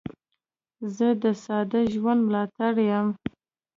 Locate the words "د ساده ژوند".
1.23-2.19